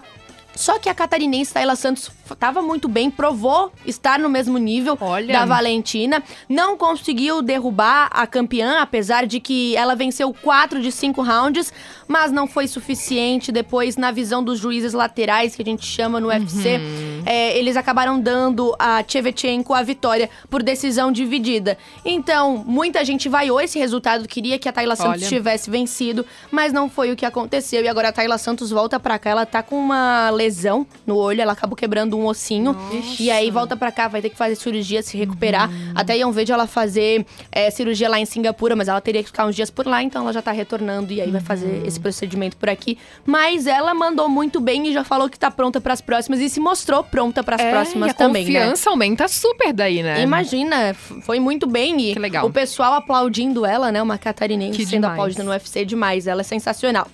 [0.55, 4.97] Só que a catarinense Tayla Santos estava muito bem, provou estar no mesmo nível
[5.31, 6.23] da Valentina.
[6.49, 11.71] Não conseguiu derrubar a campeã, apesar de que ela venceu quatro de cinco rounds,
[12.07, 13.51] mas não foi suficiente.
[13.51, 16.79] Depois, na visão dos juízes laterais, que a gente chama no UFC,
[17.25, 21.77] é, eles acabaram dando a Shevchenko a vitória por decisão dividida.
[22.03, 25.27] Então, muita gente vaiou esse resultado, queria que a Tayla Santos Olha.
[25.27, 27.83] tivesse vencido, mas não foi o que aconteceu.
[27.83, 31.41] E agora a Tayla Santos volta pra cá, ela tá com uma lesão no olho,
[31.41, 32.75] ela acabou quebrando um ossinho.
[33.19, 35.69] E aí volta pra cá, vai ter que fazer cirurgia, se recuperar.
[35.93, 39.27] Até iam ver de ela fazer é, cirurgia lá em Singapura, mas ela teria que
[39.29, 41.99] ficar uns dias por lá, então ela já tá retornando e aí vai fazer esse
[41.99, 42.97] procedimento por aqui.
[43.25, 46.59] Mas ela mandou muito bem e já falou que tá pronta pras próximas e se
[46.59, 48.59] mostrou pronta pras É, próximas e a também, né?
[48.59, 50.21] confiança aumenta super daí, né?
[50.21, 52.45] Imagina, foi muito bem e legal.
[52.45, 54.01] o pessoal aplaudindo ela, né?
[54.01, 55.13] Uma catarinense Que sendo demais.
[55.13, 57.07] aplaudida no UFC demais, ela é sensacional.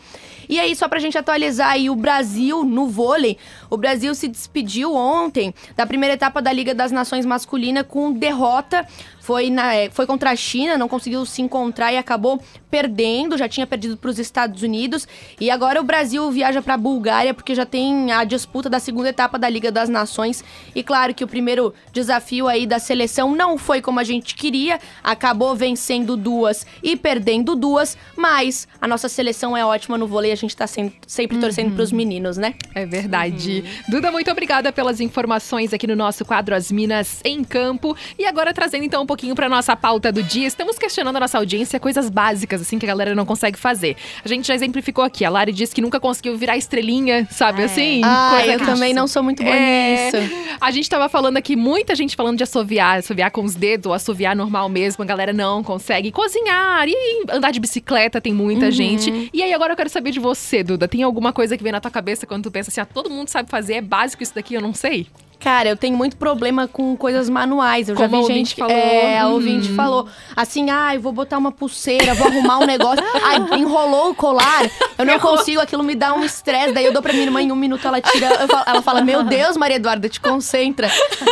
[0.49, 3.37] E aí, só pra gente atualizar aí o Brasil no vôlei,
[3.71, 8.85] o Brasil se despediu ontem da primeira etapa da Liga das Nações Masculina com derrota.
[9.21, 13.47] Foi, na, eh, foi contra a China, não conseguiu se encontrar e acabou perdendo, já
[13.47, 15.07] tinha perdido para os Estados Unidos.
[15.39, 19.09] E agora o Brasil viaja para a Bulgária, porque já tem a disputa da segunda
[19.09, 20.43] etapa da Liga das Nações.
[20.75, 24.79] E claro que o primeiro desafio aí da seleção não foi como a gente queria,
[25.03, 30.35] acabou vencendo duas e perdendo duas, mas a nossa seleção é ótima no vôlei, a
[30.35, 32.55] gente tá sem- sempre torcendo para os meninos, né?
[32.73, 33.60] É verdade.
[33.87, 37.95] Duda, muito obrigada pelas informações aqui no nosso quadro As Minas em Campo.
[38.17, 41.37] E agora trazendo então um pouquinho para nossa pauta do dia, estamos questionando a nossa
[41.37, 43.95] audiência coisas básicas assim que a galera não consegue fazer.
[44.23, 48.01] A gente já exemplificou aqui, a Lari disse que nunca conseguiu virar estrelinha, sabe assim?
[48.03, 50.11] Ah, eu que- também não sou muito boa É.
[50.11, 50.33] nisso.
[50.59, 54.35] A gente tava falando aqui, muita gente falando de assoviar, assoviar com os dedos, assoviar
[54.35, 58.71] normal mesmo, a galera não consegue cozinhar e andar de bicicleta, tem muita Uhum.
[58.71, 59.29] gente.
[59.33, 61.79] E aí agora eu quero saber de você, Duda, tem alguma coisa que vem na
[61.81, 64.55] tua cabeça quando tu pensa assim, ah, todo mundo sabe fazer, é básico isso daqui,
[64.55, 65.07] eu não sei?
[65.43, 67.89] Cara, eu tenho muito problema com coisas manuais.
[67.89, 68.75] Eu Como já vi a gente que- falou.
[68.75, 69.33] É, a Uhum.
[69.33, 73.03] ouvinte falou assim: ah, eu vou botar uma pulseira, vou arrumar um negócio.
[73.23, 76.73] Ai, enrolou o colar, eu não consigo, aquilo me dá um estresse.
[76.73, 78.47] Daí eu dou pra minha irmã em um minuto, ela tira.
[78.47, 80.87] falo- ela fala: Meu Deus, Maria Eduarda, te concentra.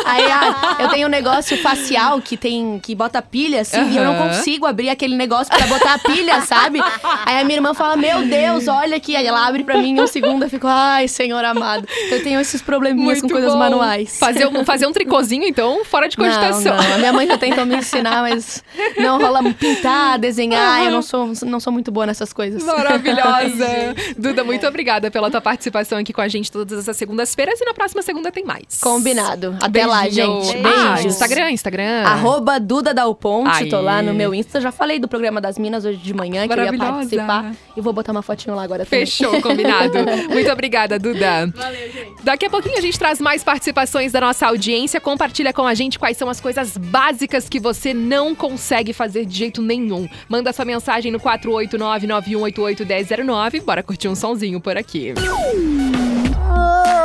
[0.05, 4.03] Aí ah, eu tenho um negócio facial que tem que bota pilha, assim, e eu
[4.03, 6.79] não consigo abrir aquele negócio pra botar a pilha, sabe?
[7.25, 9.15] Aí a minha irmã fala: Meu Deus, olha aqui.
[9.15, 11.87] Aí ela abre pra mim em um segundo, eu fico, ai, senhor amado.
[12.09, 13.59] Eu tenho esses probleminhas com Muito coisas bom.
[13.59, 13.98] manuais.
[14.05, 16.75] Fazer um, fazer um tricôzinho, então, fora de cogitação.
[16.75, 16.95] Não, não.
[16.95, 18.63] A minha mãe já tentou me ensinar, mas
[18.97, 20.83] não rola pintar, desenhar.
[20.83, 22.63] Eu não sou, não sou muito boa nessas coisas.
[22.63, 23.95] Maravilhosa!
[24.17, 27.73] Duda, muito obrigada pela tua participação aqui com a gente todas essas segundas-feiras e na
[27.73, 28.79] próxima segunda tem mais.
[28.81, 29.57] Combinado.
[29.61, 30.55] Até lá, gente.
[30.57, 31.13] Ah, Beijos.
[31.13, 32.03] Instagram, Instagram.
[32.05, 34.61] Arroba Duda Dal Ponte, tô lá no meu Insta.
[34.61, 37.53] Já falei do programa das Minas hoje de manhã, que eu ia participar.
[37.75, 39.05] E vou botar uma fotinho lá agora também.
[39.05, 39.93] Fechou, combinado.
[40.29, 41.47] Muito obrigada, Duda.
[41.55, 42.23] Valeu, gente.
[42.23, 45.01] Daqui a pouquinho a gente traz mais participação da nossa audiência.
[45.01, 49.35] Compartilha com a gente quais são as coisas básicas que você não consegue fazer de
[49.35, 50.07] jeito nenhum.
[50.27, 53.63] Manda sua mensagem no 489-9188-1009.
[53.63, 55.15] Bora curtir um sonzinho por aqui.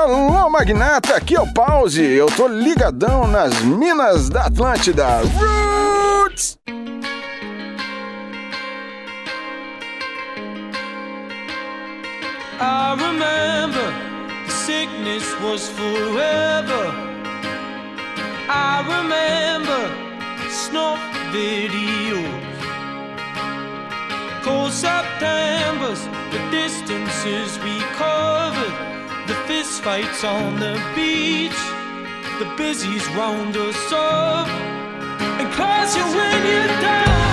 [0.05, 2.03] Alô, magnata, aqui é o Pause.
[2.03, 5.23] Eu tô ligadão nas minas da Atlântida.
[5.23, 6.59] Roots!
[12.61, 14.14] I remember
[14.67, 16.85] sickness was forever.
[18.49, 19.83] I remember
[20.49, 21.01] snuff
[21.37, 22.55] videos.
[24.43, 26.03] Cold Septembers,
[26.33, 28.77] the distances we covered,
[29.29, 31.61] the fist fights on the beach,
[32.39, 34.49] the busies round us up,
[35.41, 37.24] and cause you when you're down.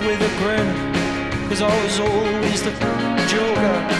[0.00, 2.72] With a grin, cause I was always the
[3.28, 3.99] joker.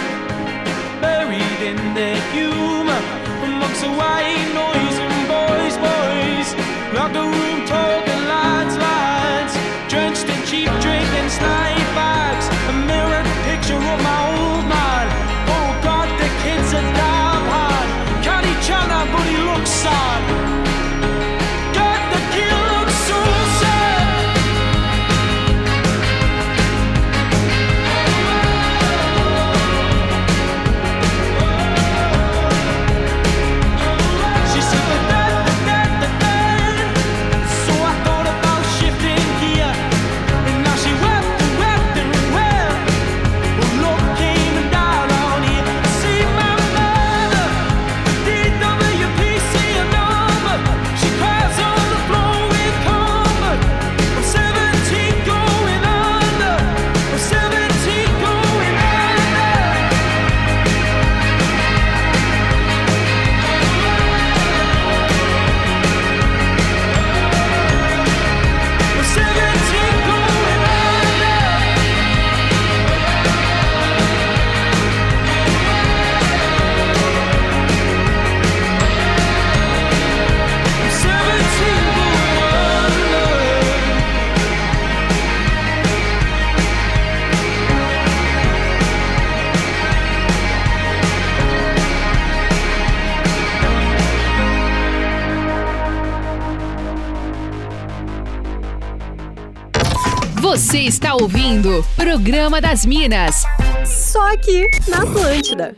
[101.01, 103.43] Está ouvindo Programa das Minas.
[103.83, 105.75] Só aqui na Atlântida.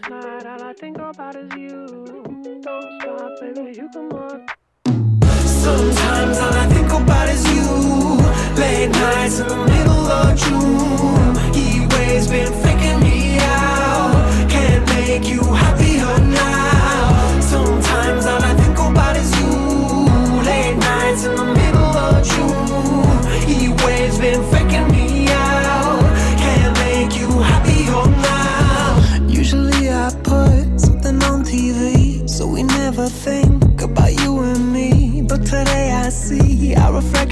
[5.64, 6.03] Sometimes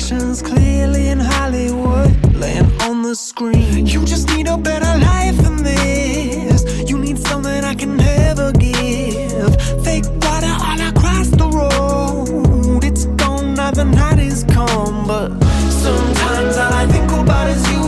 [0.02, 3.86] reflections clearly in Hollywood, laying on the screen.
[3.86, 6.90] You just need a better life than this.
[6.90, 9.56] You need something I can never give.
[9.84, 12.84] Fake water all across the road.
[12.84, 15.30] It's gone now, the night is come, but
[15.70, 17.84] sometimes all I think about is you.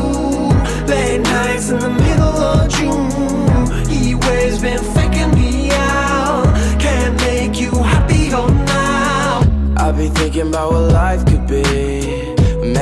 [0.87, 3.87] Late nights in the middle of June.
[3.87, 6.45] He waves been faking me out.
[6.79, 9.41] Can't make you happier oh, now.
[9.77, 11.32] I be thinking about what life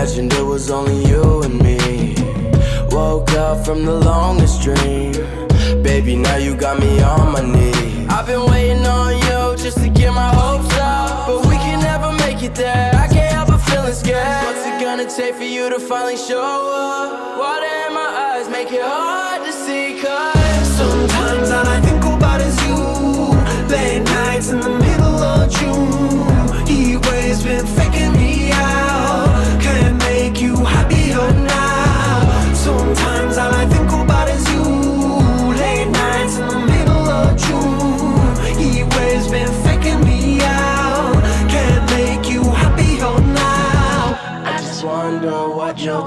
[0.02, 0.22] could be.
[0.22, 2.16] Imagine there was only you and me.
[2.90, 5.14] Woke up from the longest dream.
[5.84, 8.08] Baby, now you got me on my knees.
[8.10, 11.28] I've been waiting on you just to get my hopes up.
[11.28, 12.92] But we can never make it there.
[12.96, 14.44] I can't help but feeling scared.
[14.46, 17.38] What's it gonna take for you to finally show up?
[17.38, 20.02] Water in my eyes make it hard to see.
[20.02, 22.78] Cause Sometimes all I think about is you.
[23.70, 24.81] Late nights in the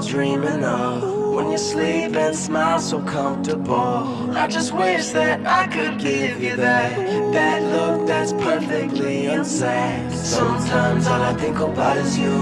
[0.01, 1.03] dreaming of.
[1.35, 4.31] When you sleep and smile so comfortable.
[4.35, 6.95] I just wish that I could give you that.
[7.33, 10.11] That look that's perfectly unsaid.
[10.11, 12.37] Sometimes all I think about is you.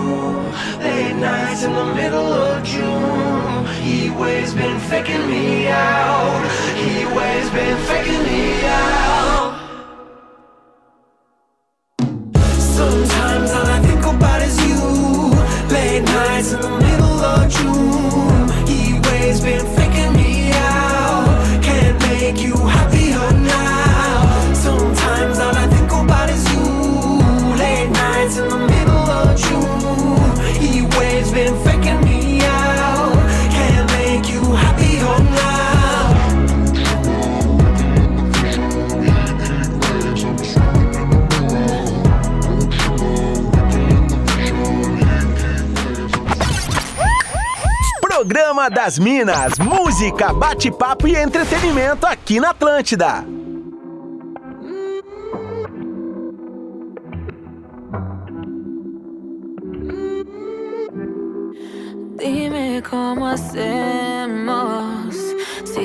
[0.80, 3.66] Late nights in the middle of June.
[3.82, 6.44] Heat waves been faking me out.
[6.76, 8.33] Heat waves been faking me
[48.34, 53.24] Programa das Minas, música, bate-papo e entretenimento aqui na Atlântida.
[62.18, 64.03] Dime cómo hacemos.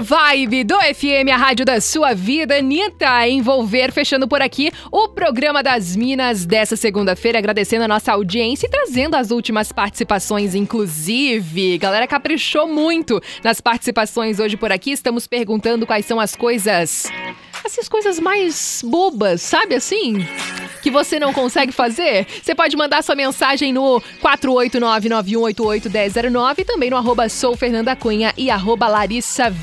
[0.00, 2.56] Vibe do FM, a rádio da sua vida.
[2.56, 8.66] Anitta Envolver, fechando por aqui o programa das Minas dessa segunda-feira, agradecendo a nossa audiência
[8.66, 11.78] e trazendo as últimas participações, inclusive.
[11.78, 14.90] Galera caprichou muito nas participações hoje por aqui.
[14.92, 17.10] Estamos perguntando quais são as coisas.
[17.64, 20.26] Assim, as coisas mais bobas, sabe assim?
[20.80, 22.26] que você não consegue fazer?
[22.42, 28.50] Você pode mandar sua mensagem no 489-9188-1009 e também no arroba sou Fernanda Cunha e
[28.50, 29.54] arroba Larissa.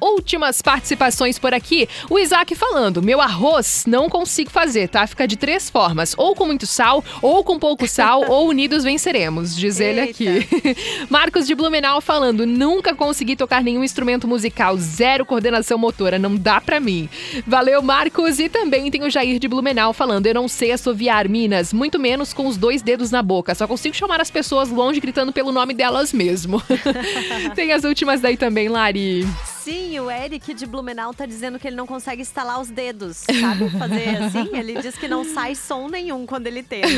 [0.00, 1.88] Últimas participações por aqui.
[2.10, 5.06] O Isaac falando, meu arroz não consigo fazer, tá?
[5.06, 9.54] Fica de três formas, ou com muito sal, ou com pouco sal, ou unidos venceremos,
[9.56, 10.46] diz ele aqui.
[11.08, 16.60] Marcos de Blumenau falando, nunca consegui tocar nenhum instrumento musical, zero coordenação motora, não dá
[16.60, 17.08] pra mim.
[17.46, 18.38] Valeu, Marcos.
[18.38, 22.32] E também tem o Jair de Blumenau falando, eu não sei assoviar Minas, muito menos
[22.32, 25.74] com os dois dedos na boca, só consigo chamar as pessoas longe gritando pelo nome
[25.74, 26.62] delas mesmo.
[27.54, 29.26] tem as últimas daí também, Lari.
[29.68, 33.68] Sim, o Eric de Blumenau tá dizendo que ele não consegue instalar os dedos, sabe?
[33.78, 34.56] Fazer assim.
[34.56, 36.88] Ele diz que não sai som nenhum quando ele tenta.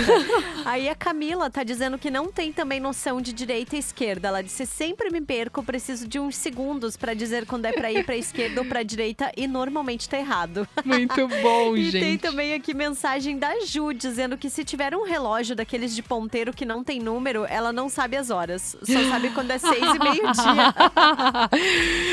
[0.64, 4.28] Aí a Camila tá dizendo que não tem também noção de direita e esquerda.
[4.28, 8.04] Ela disse: sempre me perco, preciso de uns segundos pra dizer quando é pra ir
[8.06, 10.68] pra esquerda ou pra direita e normalmente tá errado.
[10.84, 12.00] Muito bom, e gente.
[12.04, 16.52] tem também aqui mensagem da Ju dizendo que se tiver um relógio daqueles de ponteiro
[16.52, 18.76] que não tem número, ela não sabe as horas.
[18.80, 20.74] Só sabe quando é seis e meio-dia.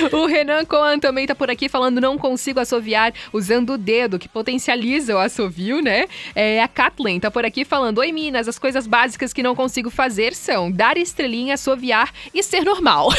[0.18, 4.30] o Renan Coan também tá por aqui falando não consigo assoviar usando o dedo, que
[4.30, 6.06] potencializa o assovio, né?
[6.36, 9.90] É, a Kathleen tá por aqui falando, oi Minas, as coisas básicas que não consigo
[9.90, 13.10] fazer são dar estrelinha, assoviar e ser normal.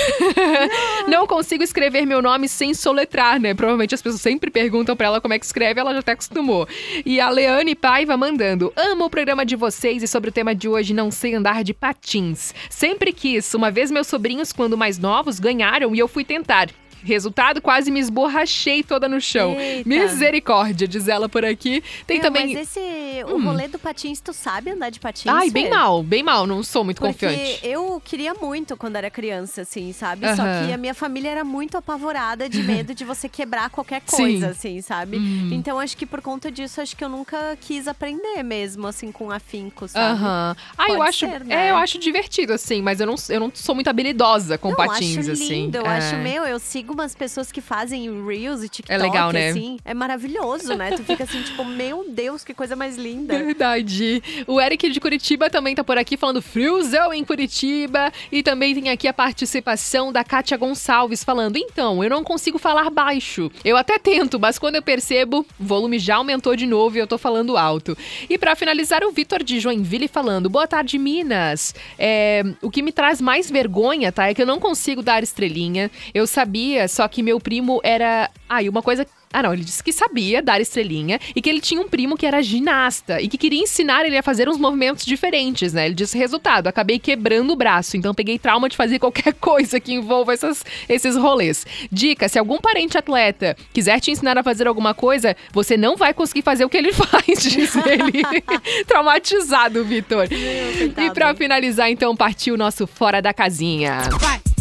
[1.08, 3.54] não consigo escrever meu nome sem soletrar, né?
[3.54, 6.66] Provavelmente as pessoas sempre perguntam pra ela como é que escreve, ela já até acostumou.
[7.04, 10.68] E a Leane Paiva mandando, amo o programa de vocês e sobre o tema de
[10.68, 12.54] hoje, não sei andar de patins.
[12.70, 16.68] Sempre quis, uma vez meus sobrinhos, quando mais novos, ganharam e eu fui tentar.
[17.02, 19.54] Resultado, quase me esborrachei toda no chão.
[19.58, 19.88] Eita.
[19.88, 21.82] Misericórdia, diz ela por aqui.
[22.06, 22.54] Tem Meu, também.
[22.54, 22.80] Mas esse,
[23.26, 23.44] o Hum.
[23.44, 25.32] rolê do patins, tu sabe andar de patins?
[25.32, 27.60] Ai, bem mal, bem mal, não sou muito Porque confiante.
[27.62, 30.26] eu queria muito quando era criança, assim, sabe?
[30.34, 34.16] Só que a minha família era muito apavorada de medo de você quebrar qualquer Sim.
[34.16, 35.18] coisa, assim, sabe?
[35.18, 35.48] Hum.
[35.52, 39.30] Então acho que por conta disso, acho que eu nunca quis aprender mesmo, assim, com
[39.30, 40.20] afinco, sabe?
[40.20, 40.56] Aham.
[40.76, 41.68] Ah, eu acho, ser, né?
[41.68, 44.76] é, eu acho divertido assim, mas eu não, eu não sou muito habilidosa com Não,
[44.76, 45.48] patins acho assim.
[45.64, 45.96] lindo, eu É.
[45.98, 49.50] acho, meu, eu sigo umas pessoas que fazem Reels e TikTok, legal, né?
[49.50, 49.78] assim.
[49.84, 50.92] É maravilhoso, né?
[50.92, 53.38] Tu fica assim, tipo, meu Deus, que coisa mais linda.
[53.38, 54.22] Verdade.
[54.46, 58.12] O Eric de Curitiba também tá por aqui falando friozão em Curitiba.
[58.30, 62.90] E também tem aqui a participação da Kátia Gonçalves falando: então, eu não consigo falar
[62.90, 63.50] baixo.
[63.64, 67.06] Eu até tento, mas quando eu percebo, o volume já aumentou de novo e eu
[67.06, 67.96] tô falando alto.
[68.28, 71.74] E pra finalizar, o Vitor de Joinville falando: boa tarde, Minas.
[71.98, 74.28] É, o que me traz mais vergonha, tá?
[74.28, 75.90] É que eu não consigo dar estrelinha.
[76.12, 78.30] Eu sabia, só que meu primo era.
[78.48, 81.60] Ah, e uma coisa ah, não, ele disse que sabia dar estrelinha e que ele
[81.60, 85.04] tinha um primo que era ginasta e que queria ensinar ele a fazer uns movimentos
[85.04, 85.86] diferentes, né?
[85.86, 89.92] Ele disse: resultado, acabei quebrando o braço, então peguei trauma de fazer qualquer coisa que
[89.92, 91.66] envolva essas, esses rolês.
[91.92, 96.14] Dica: se algum parente atleta quiser te ensinar a fazer alguma coisa, você não vai
[96.14, 98.22] conseguir fazer o que ele faz, diz ele.
[98.88, 100.26] Traumatizado, Vitor.
[100.32, 104.02] E pra finalizar, então, partiu o nosso Fora da Casinha.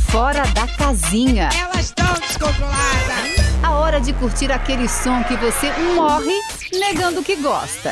[0.10, 1.49] Fora da casinha.
[1.60, 2.78] Elas estão descontroladas.
[3.64, 6.34] A hora de curtir aquele som que você morre
[6.80, 7.91] negando que gosta.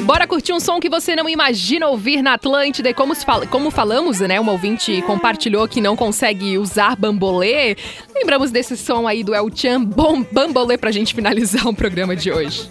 [0.00, 2.88] Bora curtir um som que você não imagina ouvir na Atlântida.
[2.90, 4.40] E como, se fala- como falamos, né?
[4.40, 7.76] Uma ouvinte compartilhou que não consegue usar bambolê.
[8.14, 12.32] Lembramos desse som aí do El Chan Bom Bambolê pra gente finalizar o programa de
[12.32, 12.68] hoje.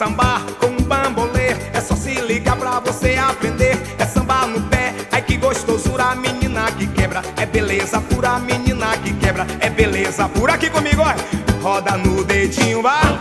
[0.00, 1.50] Sambar com um bambolê.
[1.74, 3.78] É só se ligar pra você aprender.
[3.98, 4.94] É sambar no pé.
[5.12, 7.20] Ai que gostosura, menina que quebra.
[7.36, 9.46] É beleza pura, menina que quebra.
[9.60, 11.62] É beleza pura aqui comigo, ó.
[11.62, 13.18] Roda no dedinho, vai.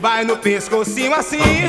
[0.00, 1.68] Vai no pescocinho assim.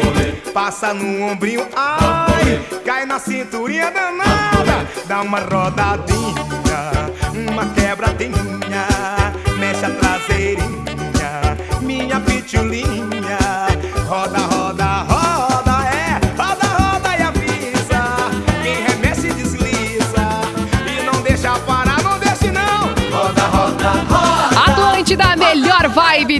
[0.53, 2.61] Passa no ombrinho, ai.
[2.85, 4.87] Cai na cinturinha danada.
[5.07, 6.45] Dá uma rodadinha,
[7.51, 8.66] uma quebradinha.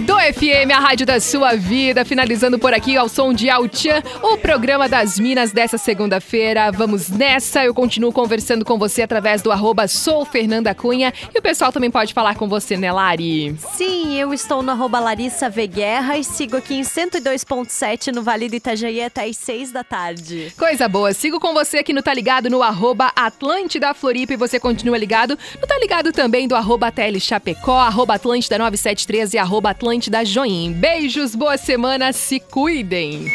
[0.00, 2.04] vibe do FM, a rádio da sua vida.
[2.04, 6.70] Finalizando por aqui ao som de Altian, o programa das Minas dessa segunda-feira.
[6.70, 7.64] Vamos nessa.
[7.64, 11.12] Eu continuo conversando com você através do arroba sou Fernanda Cunha.
[11.34, 13.56] E o pessoal também pode falar com você, né, Lari?
[13.74, 18.48] Sim, eu estou no arroba Larissa V Guerra e sigo aqui em 102.7 no Vale
[18.48, 20.52] do Itajaí até às 6 da tarde.
[20.56, 21.12] Coisa boa.
[21.12, 25.36] Sigo com você aqui no Tá Ligado no arroba Atlântida Floripa e você continua ligado
[25.60, 30.74] no Tá Ligado também do arroba TL Chapecó, arroba Atlântida 973 e arroba Atlântida Join.
[30.74, 33.32] Beijos, boa semana, se cuidem.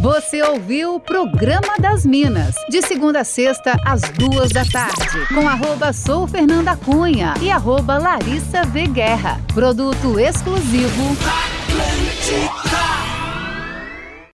[0.00, 5.48] Você ouviu o Programa das Minas, de segunda a sexta, às duas da tarde, com
[5.48, 8.86] arroba Sou Fernanda Cunha e arroba Larissa V.
[8.86, 9.40] Guerra.
[9.52, 11.16] Produto exclusivo.
[11.26, 13.05] Atlântica.